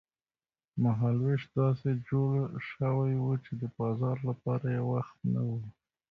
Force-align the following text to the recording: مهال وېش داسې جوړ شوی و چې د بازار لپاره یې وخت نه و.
مهال 0.83 1.17
وېش 1.25 1.43
داسې 1.57 1.89
جوړ 2.09 2.33
شوی 2.69 3.13
و 3.19 3.27
چې 3.43 3.51
د 3.61 3.63
بازار 3.77 4.17
لپاره 4.29 4.65
یې 4.75 4.81
وخت 4.93 5.17
نه 5.33 5.41
و. 5.47 5.49